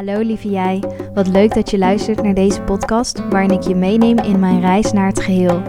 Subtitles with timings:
[0.00, 0.82] Hallo lieve jij,
[1.14, 4.92] wat leuk dat je luistert naar deze podcast waarin ik je meeneem in mijn reis
[4.92, 5.62] naar het geheel.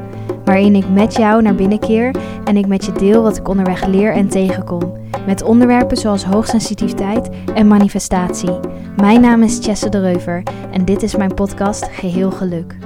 [0.46, 3.86] Waarin ik met jou naar binnen keer en ik met je deel wat ik onderweg
[3.86, 4.98] leer en tegenkom.
[5.26, 8.60] Met onderwerpen zoals hoogsensitiviteit en manifestatie.
[8.96, 12.78] Mijn naam is Chesse de Reuver en dit is mijn podcast Geheel Geluk.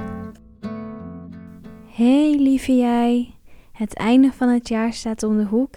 [1.90, 3.34] Hey lieve jij,
[3.72, 5.74] het einde van het jaar staat om de hoek.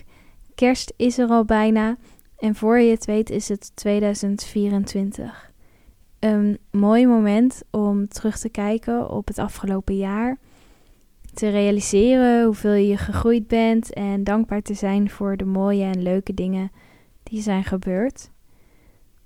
[0.55, 1.97] Kerst is er al bijna
[2.37, 5.48] en voor je het weet is het 2024
[6.19, 10.37] een mooi moment om terug te kijken op het afgelopen jaar.
[11.33, 16.33] Te realiseren hoeveel je gegroeid bent en dankbaar te zijn voor de mooie en leuke
[16.33, 16.71] dingen
[17.23, 18.31] die zijn gebeurd.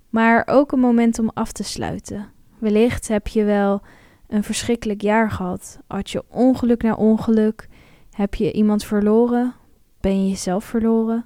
[0.09, 2.29] Maar ook een moment om af te sluiten.
[2.57, 3.81] Wellicht heb je wel
[4.27, 5.79] een verschrikkelijk jaar gehad.
[5.87, 7.67] Had je ongeluk na ongeluk?
[8.11, 9.53] Heb je iemand verloren?
[10.01, 11.25] Ben je jezelf verloren?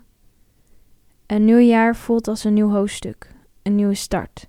[1.25, 4.47] Een nieuw jaar voelt als een nieuw hoofdstuk, een nieuwe start.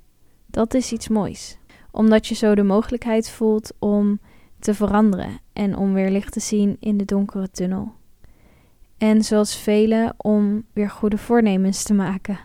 [0.59, 1.59] Dat is iets moois,
[1.91, 4.21] omdat je zo de mogelijkheid voelt om
[4.59, 7.93] te veranderen en om weer licht te zien in de donkere tunnel.
[8.97, 12.39] En zoals velen om weer goede voornemens te maken.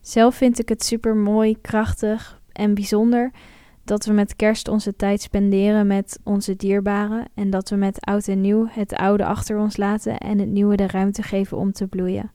[0.00, 3.30] Zelf vind ik het super mooi, krachtig en bijzonder
[3.84, 8.28] dat we met kerst onze tijd spenderen met onze dierbaren en dat we met oud
[8.28, 11.86] en nieuw het oude achter ons laten en het nieuwe de ruimte geven om te
[11.86, 12.32] bloeien.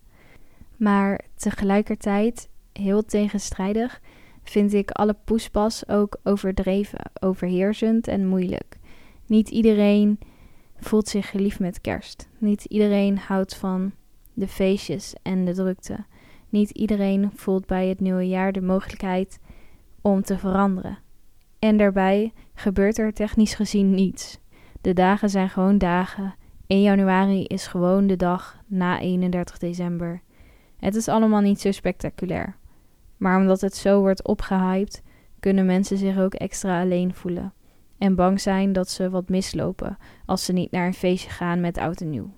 [0.78, 4.02] Maar tegelijkertijd heel tegenstrijdig,
[4.44, 8.78] vind ik alle poespas ook overdreven, overheersend en moeilijk.
[9.26, 10.20] Niet iedereen
[10.80, 12.30] voelt zich geliefd met kerst.
[12.38, 13.92] Niet iedereen houdt van
[14.34, 16.06] de feestjes en de drukte.
[16.50, 19.40] Niet iedereen voelt bij het nieuwe jaar de mogelijkheid
[20.02, 20.98] om te veranderen.
[21.60, 24.40] En daarbij gebeurt er technisch gezien niets.
[24.82, 26.36] De dagen zijn gewoon dagen.
[26.68, 30.22] 1 januari is gewoon de dag na 31 december.
[30.78, 32.58] Het is allemaal niet zo spectaculair.
[33.18, 35.04] Maar omdat het zo wordt opgehyped,
[35.40, 37.54] kunnen mensen zich ook extra alleen voelen.
[37.98, 41.78] En bang zijn dat ze wat mislopen als ze niet naar een feestje gaan met
[41.78, 42.30] oud en nieuw.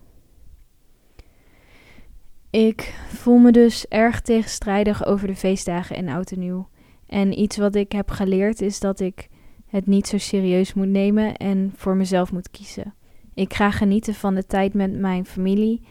[2.49, 6.69] Ik voel me dus erg tegenstrijdig over de feestdagen en oud en nieuw.
[7.05, 9.29] En iets wat ik heb geleerd is dat ik
[9.67, 12.93] het niet zo serieus moet nemen en voor mezelf moet kiezen.
[13.33, 15.81] Ik ga genieten van de tijd met mijn familie,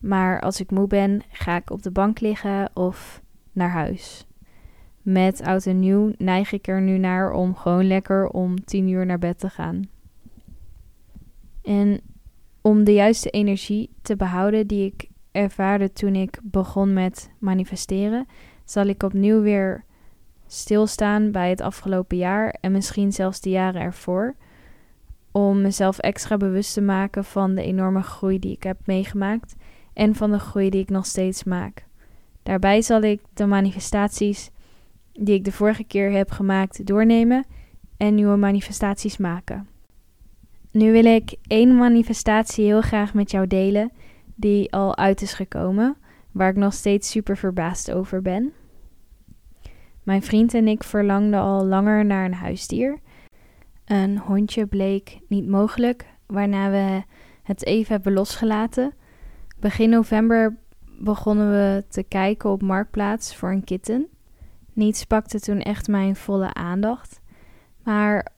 [0.00, 3.22] maar als ik moe ben, ga ik op de bank liggen of
[3.52, 4.26] naar huis
[5.06, 9.06] met oud en nieuw neig ik er nu naar om gewoon lekker om tien uur
[9.06, 9.88] naar bed te gaan.
[11.62, 12.00] En
[12.60, 18.26] om de juiste energie te behouden die ik ervaarde toen ik begon met manifesteren,
[18.64, 19.84] zal ik opnieuw weer
[20.46, 24.34] stilstaan bij het afgelopen jaar en misschien zelfs de jaren ervoor.
[25.32, 29.54] Om mezelf extra bewust te maken van de enorme groei die ik heb meegemaakt
[29.92, 31.86] en van de groei die ik nog steeds maak.
[32.42, 34.50] Daarbij zal ik de manifestaties
[35.20, 37.46] die ik de vorige keer heb gemaakt doornemen
[37.96, 39.68] en nieuwe manifestaties maken.
[40.70, 43.92] Nu wil ik één manifestatie heel graag met jou delen
[44.34, 45.96] die al uit is gekomen,
[46.32, 48.52] waar ik nog steeds super verbaasd over ben.
[50.02, 52.98] Mijn vriend en ik verlangden al langer naar een huisdier.
[53.84, 57.02] Een hondje bleek niet mogelijk, waarna we
[57.42, 58.94] het even hebben losgelaten.
[59.60, 60.56] Begin november
[60.98, 64.08] begonnen we te kijken op Marktplaats voor een kitten.
[64.76, 67.20] Niets pakte toen echt mijn volle aandacht.
[67.82, 68.32] Maar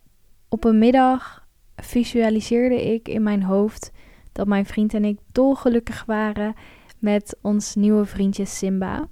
[0.49, 3.91] op een middag visualiseerde ik in mijn hoofd
[4.33, 6.55] dat mijn vriend en ik dolgelukkig waren
[6.99, 9.09] met ons nieuwe vriendje Simba.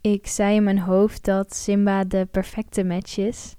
[0.00, 3.54] Ik zei in mijn hoofd dat Simba de perfecte match is.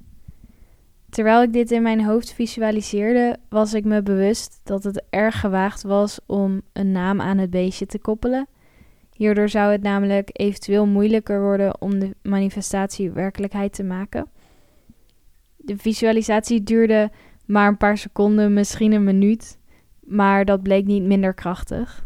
[1.09, 5.83] Terwijl ik dit in mijn hoofd visualiseerde, was ik me bewust dat het erg gewaagd
[5.83, 8.47] was om een naam aan het beestje te koppelen.
[9.19, 14.29] Hierdoor zou het namelijk eventueel moeilijker worden om de manifestatie werkelijkheid te maken.
[15.57, 17.11] De visualisatie duurde
[17.45, 19.57] maar een paar seconden, misschien een minuut,
[19.99, 22.05] maar dat bleek niet minder krachtig.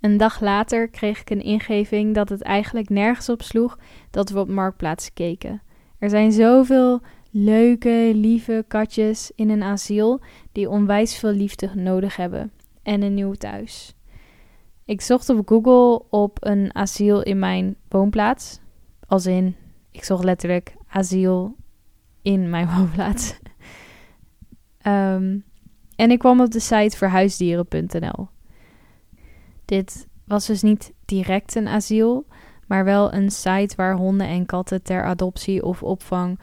[0.00, 3.78] Een dag later kreeg ik een ingeving dat het eigenlijk nergens op sloeg
[4.10, 5.62] dat we op marktplaats keken.
[5.98, 10.20] Er zijn zoveel leuke, lieve katjes in een asiel
[10.52, 12.52] die onwijs veel liefde nodig hebben
[12.82, 13.95] en een nieuw thuis.
[14.86, 18.60] Ik zocht op Google op een asiel in mijn woonplaats.
[19.06, 19.56] Als in,
[19.90, 21.56] ik zocht letterlijk asiel
[22.22, 23.38] in mijn woonplaats.
[24.86, 25.44] um,
[25.96, 28.28] en ik kwam op de site verhuisdieren.nl.
[29.64, 32.26] Dit was dus niet direct een asiel,
[32.66, 36.40] maar wel een site waar honden en katten ter adoptie of opvang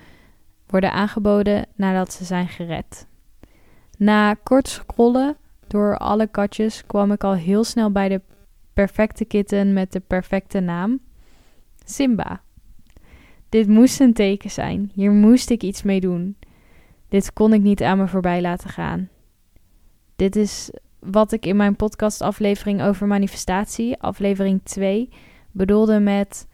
[0.67, 3.07] worden aangeboden nadat ze zijn gered.
[3.97, 5.37] Na kort scrollen
[5.67, 8.21] door alle katjes kwam ik al heel snel bij de
[8.73, 10.99] perfecte kitten met de perfecte naam.
[11.85, 12.41] Simba.
[13.49, 14.91] Dit moest een teken zijn.
[14.93, 16.37] Hier moest ik iets mee doen.
[17.09, 19.09] Dit kon ik niet aan me voorbij laten gaan.
[20.15, 25.09] Dit is wat ik in mijn podcastaflevering over manifestatie, aflevering 2,
[25.51, 26.47] bedoelde met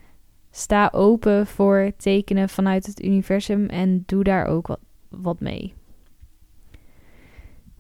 [0.52, 4.80] sta open voor tekenen vanuit het universum en doe daar ook wat,
[5.10, 5.74] wat mee.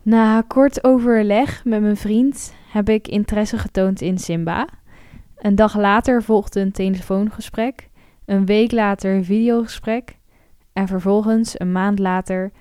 [0.01, 4.67] Na kort overleg met mijn vriend heb ik interesse getoond in Simba.
[5.37, 7.89] Een dag later volgde een telefoongesprek,
[8.25, 10.17] een week later een videogesprek
[10.73, 12.51] en vervolgens een maand later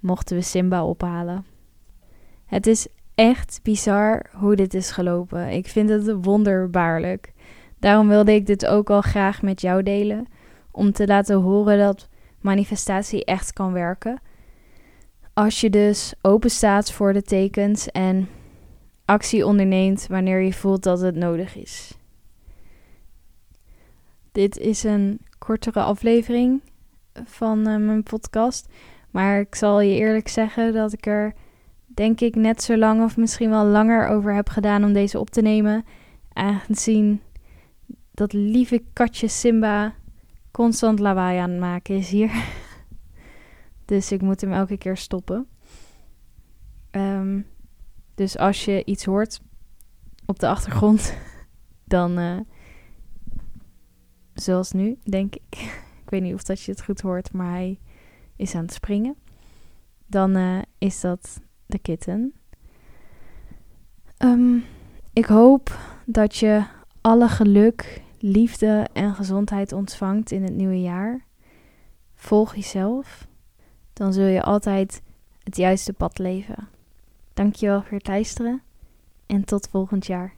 [0.00, 1.44] mochten we Simba ophalen.
[2.46, 5.48] Het is echt bizar hoe dit is gelopen.
[5.48, 7.32] Ik vind het wonderbaarlijk.
[7.78, 10.26] Daarom wilde ik dit ook al graag met jou delen,
[10.70, 12.08] om te laten horen dat
[12.40, 14.20] manifestatie echt kan werken.
[15.38, 18.28] Als je dus open staat voor de tekens en
[19.04, 21.94] actie onderneemt wanneer je voelt dat het nodig is.
[24.32, 26.60] Dit is een kortere aflevering
[27.24, 28.68] van uh, mijn podcast.
[29.10, 31.34] Maar ik zal je eerlijk zeggen dat ik er
[31.86, 35.30] denk ik net zo lang of misschien wel langer over heb gedaan om deze op
[35.30, 35.84] te nemen.
[36.32, 37.22] Aangezien
[38.10, 39.94] dat lieve katje Simba
[40.50, 42.30] constant lawaai aan het maken is hier.
[43.88, 45.48] dus ik moet hem elke keer stoppen.
[46.90, 47.46] Um,
[48.14, 49.40] dus als je iets hoort
[50.26, 51.14] op de achtergrond,
[51.84, 52.40] dan uh,
[54.34, 55.42] zoals nu, denk ik.
[56.04, 57.78] ik weet niet of dat je het goed hoort, maar hij
[58.36, 59.16] is aan het springen.
[60.06, 62.34] Dan uh, is dat de kitten.
[64.18, 64.64] Um,
[65.12, 66.64] ik hoop dat je
[67.00, 71.24] alle geluk, liefde en gezondheid ontvangt in het nieuwe jaar.
[72.14, 73.27] Volg jezelf.
[73.98, 75.02] Dan zul je altijd
[75.42, 76.68] het juiste pad leven.
[77.34, 78.62] Dankjewel voor het luisteren
[79.26, 80.34] en tot volgend jaar.